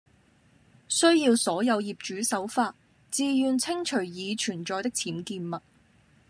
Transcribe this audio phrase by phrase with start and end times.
[0.87, 2.75] 需要所有業主守法，
[3.11, 5.61] 自願清除已存在的僭建物